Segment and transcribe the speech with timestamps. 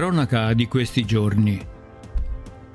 [0.00, 1.60] Cronaca di questi giorni.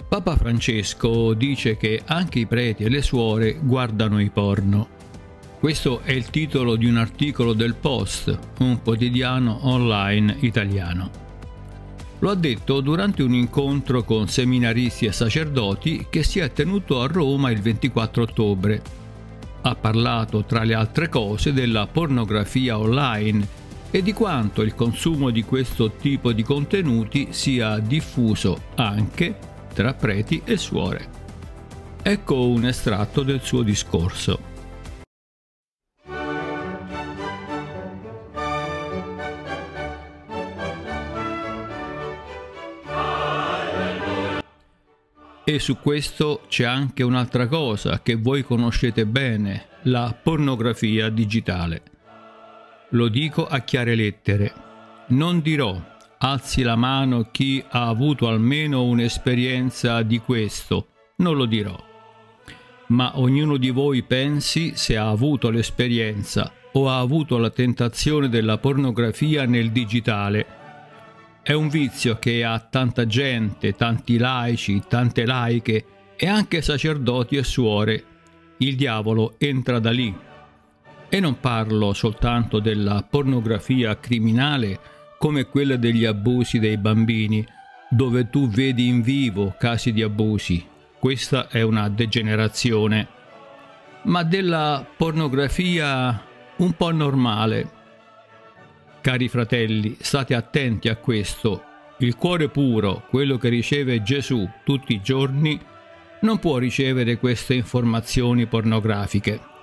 [0.08, 4.88] Papa Francesco dice che anche i preti e le suore guardano i porno.
[5.60, 11.10] Questo è il titolo di un articolo del Post, un quotidiano online italiano.
[12.20, 17.08] Lo ha detto durante un incontro con seminaristi e sacerdoti che si è tenuto a
[17.08, 18.82] Roma il 24 ottobre.
[19.64, 23.64] Ha parlato, tra le altre cose, della pornografia online
[23.96, 29.38] e di quanto il consumo di questo tipo di contenuti sia diffuso anche
[29.74, 31.08] tra preti e suore.
[32.04, 34.40] Ecco un estratto del suo discorso.
[45.46, 51.95] E su questo c'è anche un'altra cosa che voi conoscete bene, la pornografia digitale.
[52.96, 54.54] Lo dico a chiare lettere.
[55.08, 55.78] Non dirò,
[56.18, 61.78] alzi la mano chi ha avuto almeno un'esperienza di questo, non lo dirò.
[62.88, 68.60] Ma ognuno di voi pensi se ha avuto l'esperienza o ha avuto la tentazione della
[68.60, 70.46] pornografia nel digitale.
[71.44, 75.86] È un vizio che ha tanta gente, tanti laici, tante laiche
[76.16, 78.04] e anche sacerdoti e suore.
[78.60, 80.16] Il diavolo entra da lì
[81.10, 84.80] e non parlo soltanto della pornografia criminale
[85.18, 87.46] come quella degli abusi dei bambini,
[87.90, 90.66] dove tu vedi in vivo casi di abusi.
[91.00, 93.08] Questa è una degenerazione.
[94.04, 96.22] Ma della pornografia
[96.58, 97.72] un po' normale.
[99.02, 101.64] Cari fratelli, state attenti a questo.
[102.00, 105.60] Il cuore puro, quello che riceve Gesù tutti i giorni,
[106.22, 109.54] non può ricevere queste informazioni pornografiche.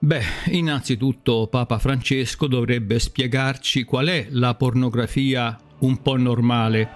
[0.00, 6.88] Beh, innanzitutto Papa Francesco dovrebbe spiegarci qual è la pornografia un po' normale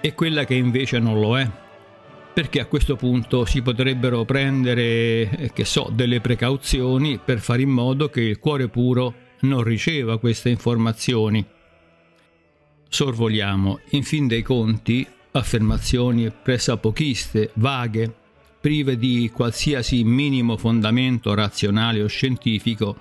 [0.00, 1.48] e quella che invece non lo è.
[2.32, 7.68] Perché a questo punto si potrebbero prendere, eh, che so, delle precauzioni per fare in
[7.68, 11.44] modo che il cuore puro non riceva queste informazioni.
[12.88, 18.14] Sorvoliamo, in fin dei conti, affermazioni pressapochiste, vaghe,
[18.60, 22.96] prive di qualsiasi minimo fondamento razionale o scientifico,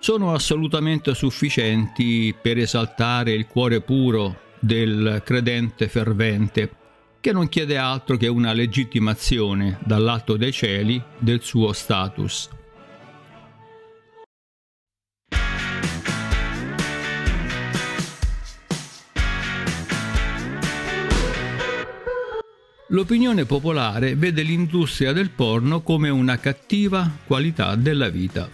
[0.00, 6.70] sono assolutamente sufficienti per esaltare il cuore puro del credente fervente,
[7.20, 12.48] che non chiede altro che una legittimazione dall'alto dei cieli del suo status.
[22.92, 28.46] L'opinione popolare vede l'industria del porno come una cattiva qualità della vita.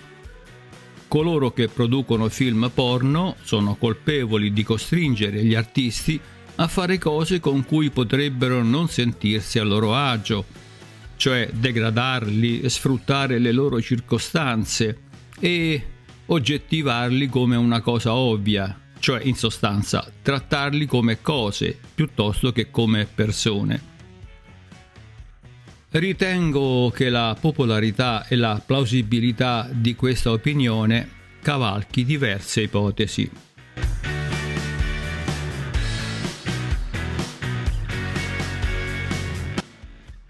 [1.09, 6.21] Coloro che producono film porno sono colpevoli di costringere gli artisti
[6.55, 10.45] a fare cose con cui potrebbero non sentirsi a loro agio,
[11.17, 14.99] cioè degradarli, sfruttare le loro circostanze
[15.41, 15.87] e
[16.27, 23.97] oggettivarli come una cosa ovvia, cioè in sostanza trattarli come cose piuttosto che come persone.
[25.91, 31.09] Ritengo che la popolarità e la plausibilità di questa opinione
[31.41, 33.31] cavalchi diverse ipotesi.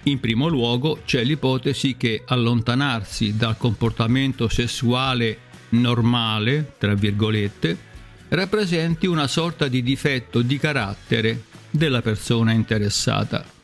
[0.05, 5.39] In primo luogo c'è l'ipotesi che allontanarsi dal comportamento sessuale
[5.71, 7.77] normale, tra virgolette,
[8.29, 13.58] rappresenti una sorta di difetto di carattere della persona interessata.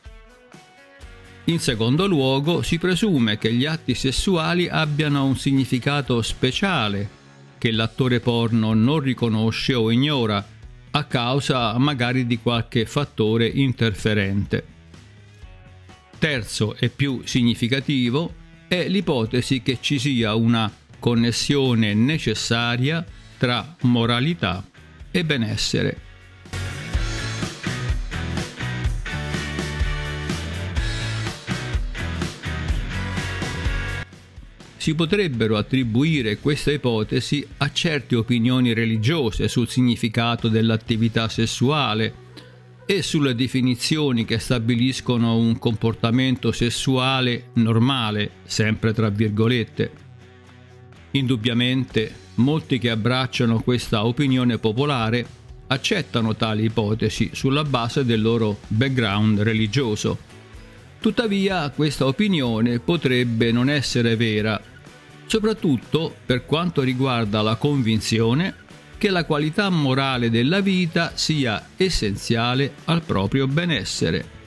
[1.46, 7.22] In secondo luogo, si presume che gli atti sessuali abbiano un significato speciale,
[7.58, 10.42] che l'attore porno non riconosce o ignora,
[10.90, 14.66] a causa magari di qualche fattore interferente.
[16.18, 18.34] Terzo e più significativo
[18.66, 23.04] è l'ipotesi che ci sia una connessione necessaria
[23.36, 24.64] tra moralità
[25.10, 26.13] e benessere.
[34.84, 42.12] Si potrebbero attribuire questa ipotesi a certe opinioni religiose sul significato dell'attività sessuale
[42.84, 49.90] e sulle definizioni che stabiliscono un comportamento sessuale normale, sempre tra virgolette.
[51.12, 55.26] Indubbiamente, molti che abbracciano questa opinione popolare
[55.68, 60.18] accettano tali ipotesi sulla base del loro background religioso.
[61.00, 64.72] Tuttavia questa opinione potrebbe non essere vera
[65.26, 68.62] soprattutto per quanto riguarda la convinzione
[68.98, 74.42] che la qualità morale della vita sia essenziale al proprio benessere.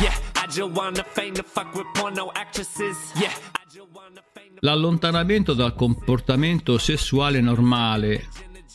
[0.00, 2.96] Yeah, I just wanna feign to fuck with porno actresses.
[3.16, 3.32] Yeah,
[4.60, 8.28] L'allontanamento dal comportamento sessuale normale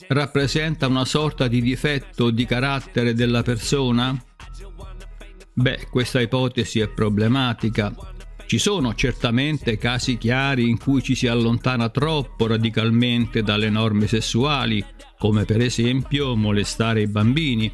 [0.07, 4.15] rappresenta una sorta di difetto di carattere della persona?
[5.53, 7.93] Beh, questa ipotesi è problematica
[8.49, 14.83] ci sono certamente casi chiari in cui ci si allontana troppo radicalmente dalle norme sessuali,
[15.19, 17.71] come per esempio molestare i bambini.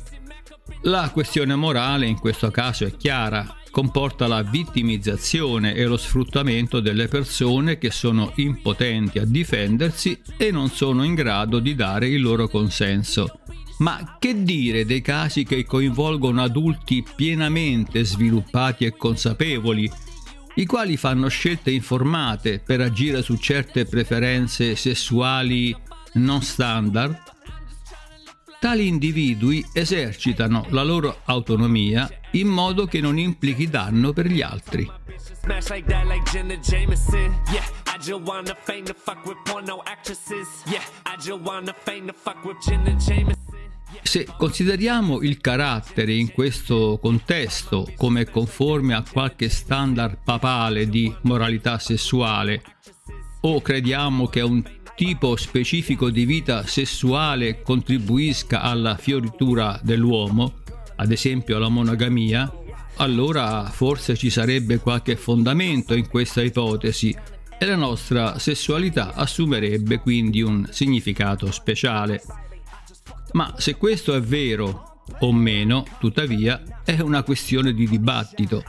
[0.81, 7.09] La questione morale in questo caso è chiara, comporta la vittimizzazione e lo sfruttamento delle
[7.09, 12.47] persone che sono impotenti a difendersi e non sono in grado di dare il loro
[12.47, 13.41] consenso.
[13.79, 19.91] Ma che dire dei casi che coinvolgono adulti pienamente sviluppati e consapevoli,
[20.55, 25.75] i quali fanno scelte informate per agire su certe preferenze sessuali
[26.13, 27.17] non standard,
[28.65, 34.91] tali individui esercitano la loro autonomia in modo che non implichi danno per gli altri.
[44.01, 51.77] Se consideriamo il carattere in questo contesto come conforme a qualche standard papale di moralità
[51.77, 52.63] sessuale,
[53.41, 54.63] o crediamo che un
[54.95, 60.53] tipo specifico di vita sessuale contribuisca alla fioritura dell'uomo,
[60.95, 62.51] ad esempio la monogamia,
[62.97, 67.15] allora forse ci sarebbe qualche fondamento in questa ipotesi
[67.57, 72.21] e la nostra sessualità assumerebbe quindi un significato speciale.
[73.33, 78.63] Ma se questo è vero o meno, tuttavia, è una questione di dibattito.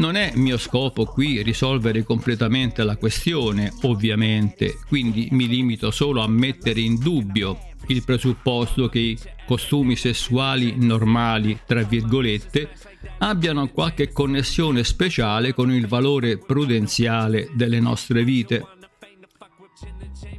[0.00, 6.26] Non è mio scopo qui risolvere completamente la questione, ovviamente, quindi mi limito solo a
[6.26, 7.58] mettere in dubbio
[7.88, 12.70] il presupposto che i costumi sessuali normali, tra virgolette,
[13.18, 18.64] abbiano qualche connessione speciale con il valore prudenziale delle nostre vite.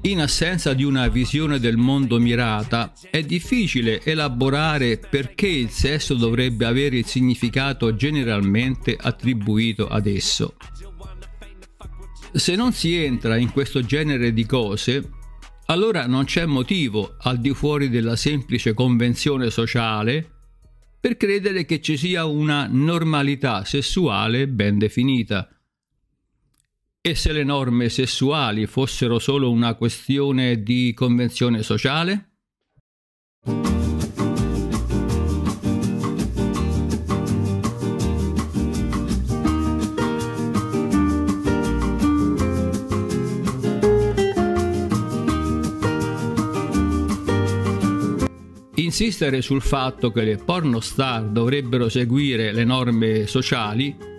[0.03, 6.65] In assenza di una visione del mondo mirata, è difficile elaborare perché il sesso dovrebbe
[6.65, 10.55] avere il significato generalmente attribuito ad esso.
[12.33, 15.07] Se non si entra in questo genere di cose,
[15.65, 20.27] allora non c'è motivo, al di fuori della semplice convenzione sociale,
[20.99, 25.47] per credere che ci sia una normalità sessuale ben definita.
[27.03, 32.29] E se le norme sessuali fossero solo una questione di convenzione sociale?
[48.75, 54.09] Insistere sul fatto che le pornostar dovrebbero seguire le norme sociali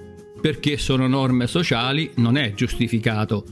[0.42, 3.44] perché sono norme sociali non è giustificato.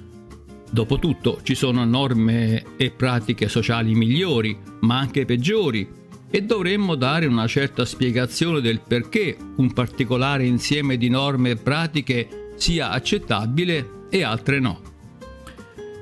[0.68, 5.88] Dopotutto ci sono norme e pratiche sociali migliori, ma anche peggiori,
[6.28, 12.52] e dovremmo dare una certa spiegazione del perché un particolare insieme di norme e pratiche
[12.56, 14.80] sia accettabile e altre no.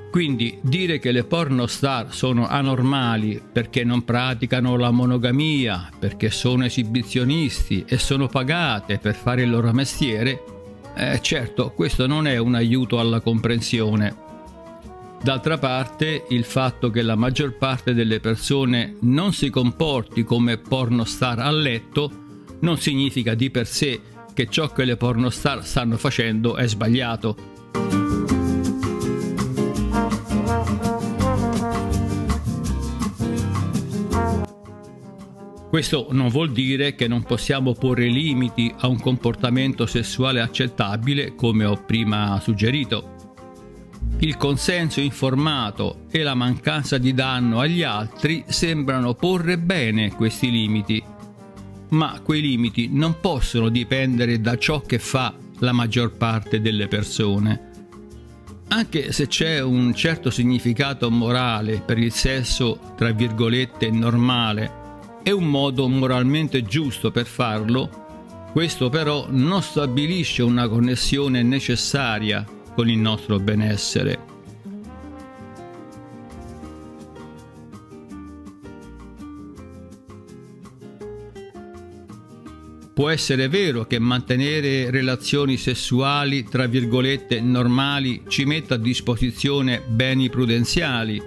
[0.09, 7.85] Quindi dire che le pornostar sono anormali perché non praticano la monogamia, perché sono esibizionisti
[7.87, 10.41] e sono pagate per fare il loro mestiere,
[10.95, 14.27] eh, certo questo non è un aiuto alla comprensione.
[15.21, 21.39] D'altra parte, il fatto che la maggior parte delle persone non si comporti come pornostar
[21.39, 22.09] a letto
[22.61, 24.01] non significa di per sé
[24.33, 28.08] che ciò che le pornostar stanno facendo è sbagliato.
[35.79, 41.63] Questo non vuol dire che non possiamo porre limiti a un comportamento sessuale accettabile come
[41.63, 43.37] ho prima suggerito.
[44.17, 51.01] Il consenso informato e la mancanza di danno agli altri sembrano porre bene questi limiti,
[51.91, 57.67] ma quei limiti non possono dipendere da ciò che fa la maggior parte delle persone.
[58.67, 64.78] Anche se c'è un certo significato morale per il sesso, tra virgolette, normale,
[65.23, 68.07] e un modo moralmente giusto per farlo,
[68.51, 74.27] Questo però non stabilisce una connessione necessaria con il nostro benessere.
[82.91, 90.27] Può essere vero che mantenere relazioni sessuali, tra virgolette, normali ci metta a disposizione beni
[90.29, 91.21] prudenziali,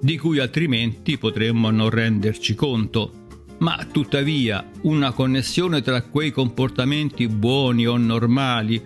[0.00, 3.19] di cui altrimenti potremmo non renderci conto.
[3.60, 8.82] Ma tuttavia una connessione tra quei comportamenti buoni o normali,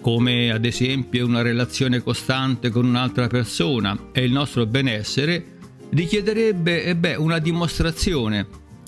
[0.00, 5.56] come ad esempio una relazione costante con un'altra persona e il nostro benessere,
[5.90, 8.46] richiederebbe eh beh, una dimostrazione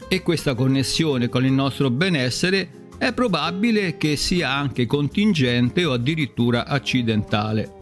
[0.08, 6.66] e questa connessione con il nostro benessere è probabile che sia anche contingente o addirittura
[6.66, 7.79] accidentale.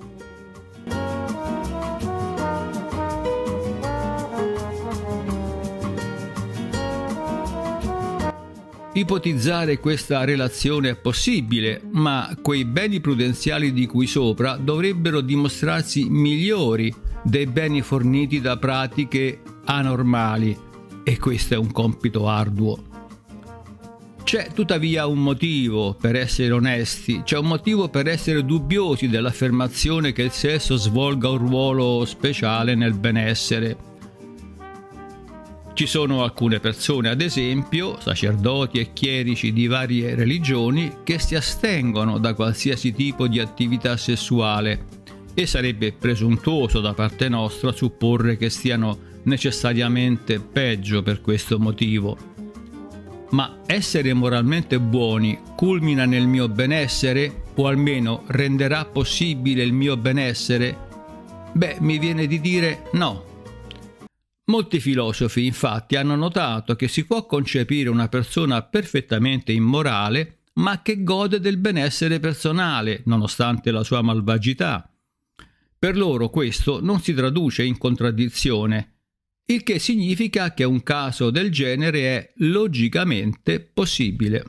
[8.99, 16.93] Ipotizzare questa relazione è possibile, ma quei beni prudenziali di cui sopra dovrebbero dimostrarsi migliori
[17.23, 20.59] dei beni forniti da pratiche anormali
[21.05, 22.87] e questo è un compito arduo.
[24.25, 30.23] C'è tuttavia un motivo per essere onesti, c'è un motivo per essere dubbiosi dell'affermazione che
[30.23, 33.88] il sesso svolga un ruolo speciale nel benessere.
[35.79, 42.19] Ci sono alcune persone, ad esempio, sacerdoti e chierici di varie religioni, che si astengono
[42.19, 44.87] da qualsiasi tipo di attività sessuale
[45.35, 52.17] e sarebbe presuntuoso da parte nostra supporre che stiano necessariamente peggio per questo motivo.
[53.31, 60.77] Ma essere moralmente buoni culmina nel mio benessere o almeno renderà possibile il mio benessere?
[61.53, 63.28] Beh, mi viene di dire no.
[64.49, 71.03] Molti filosofi infatti hanno notato che si può concepire una persona perfettamente immorale ma che
[71.03, 74.91] gode del benessere personale nonostante la sua malvagità.
[75.79, 78.95] Per loro questo non si traduce in contraddizione,
[79.47, 84.45] il che significa che un caso del genere è logicamente possibile.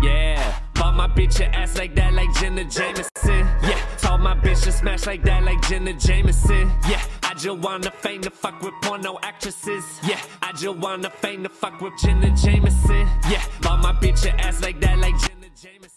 [0.00, 3.46] Yeah, bought my bitch ass like that like Jenna Jameson.
[3.62, 6.72] Yeah, told my bitch to smash like that like Jenna Jameson.
[6.88, 7.02] Yeah,
[7.38, 9.84] just wanna fame to fuck with porno actresses.
[10.02, 13.06] Yeah, I just wanna fame to fuck with Jenna Jameson.
[13.30, 15.38] Yeah, bought my bitch ass like that like Jenna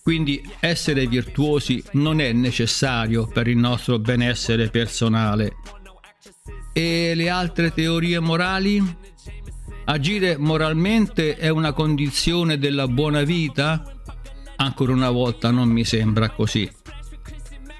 [0.04, 5.58] quindi essere virtuosi non è necessario per il nostro benessere personale.
[6.74, 8.84] E le altre teorie morali?
[9.86, 13.84] Agire moralmente è una condizione della buona vita?
[14.56, 16.70] Ancora una volta non mi sembra così.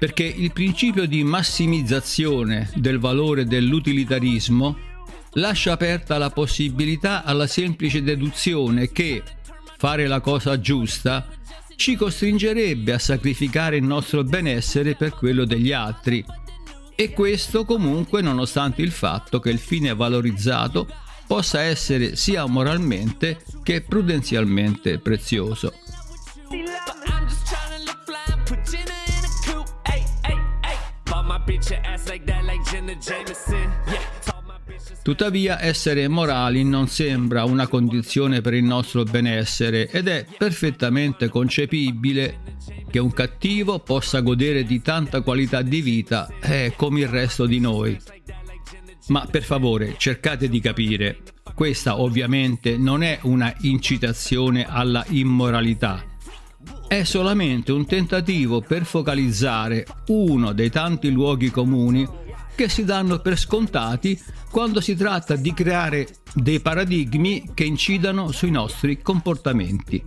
[0.02, 4.76] Perché il principio di massimizzazione del valore dell'utilitarismo
[5.34, 9.22] lascia aperta la possibilità alla semplice deduzione che
[9.78, 11.24] fare la cosa giusta
[11.76, 16.24] ci costringerebbe a sacrificare il nostro benessere per quello degli altri
[16.96, 20.88] e questo comunque nonostante il fatto che il fine valorizzato
[21.28, 25.72] possa essere sia moralmente che prudenzialmente prezioso.
[35.02, 42.38] Tuttavia essere morali non sembra una condizione per il nostro benessere ed è perfettamente concepibile
[42.88, 47.58] che un cattivo possa godere di tanta qualità di vita eh, come il resto di
[47.58, 47.98] noi.
[49.08, 51.18] Ma per favore cercate di capire,
[51.54, 56.04] questa ovviamente non è una incitazione alla immoralità,
[56.92, 62.06] è solamente un tentativo per focalizzare uno dei tanti luoghi comuni
[62.54, 64.20] che si danno per scontati
[64.50, 70.02] quando si tratta di creare dei paradigmi che incidano sui nostri comportamenti.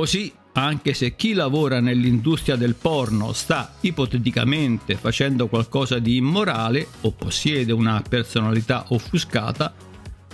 [0.00, 7.10] Così, anche se chi lavora nell'industria del porno sta ipoteticamente facendo qualcosa di immorale o
[7.10, 9.74] possiede una personalità offuscata,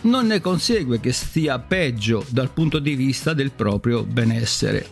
[0.02, 4.86] non ne consegue che stia peggio dal punto di vista del proprio benessere.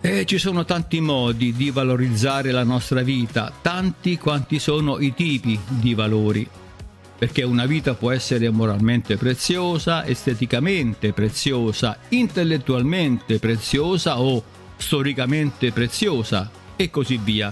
[0.00, 5.56] E ci sono tanti modi di valorizzare la nostra vita, tanti quanti sono i tipi
[5.68, 6.44] di valori
[7.24, 14.44] perché una vita può essere moralmente preziosa, esteticamente preziosa, intellettualmente preziosa o
[14.76, 17.50] storicamente preziosa e così via.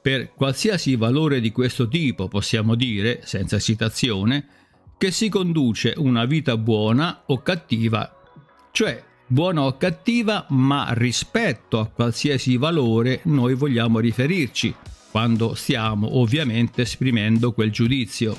[0.00, 4.46] Per qualsiasi valore di questo tipo possiamo dire, senza esitazione,
[4.96, 8.14] che si conduce una vita buona o cattiva,
[8.70, 14.72] cioè buona o cattiva, ma rispetto a qualsiasi valore noi vogliamo riferirci,
[15.10, 18.36] quando stiamo ovviamente esprimendo quel giudizio.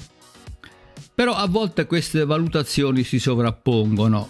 [1.14, 4.30] Però a volte queste valutazioni si sovrappongono.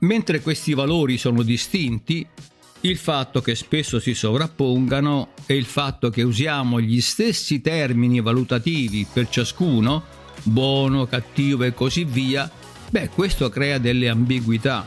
[0.00, 2.26] Mentre questi valori sono distinti,
[2.80, 9.06] il fatto che spesso si sovrappongano e il fatto che usiamo gli stessi termini valutativi
[9.10, 10.02] per ciascuno,
[10.42, 12.50] buono, cattivo e così via,
[12.90, 14.84] beh, questo crea delle ambiguità.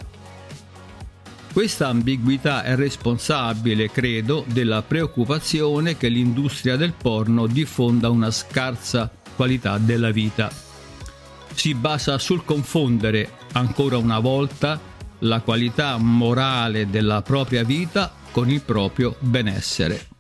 [1.56, 9.78] Questa ambiguità è responsabile, credo, della preoccupazione che l'industria del porno diffonda una scarsa qualità
[9.78, 10.52] della vita.
[11.54, 14.78] Si basa sul confondere, ancora una volta,
[15.20, 20.14] la qualità morale della propria vita con il proprio benessere.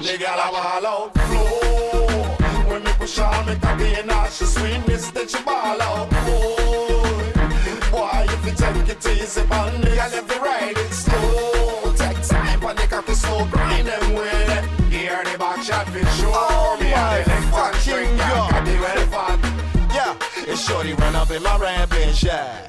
[0.00, 2.36] Llegar al out floor
[2.68, 6.08] When me push on me cocky and I should swing this that you ball out
[6.10, 10.25] boy Boy if you take it easy on me
[20.66, 22.68] Shorty run up in my ramp shack.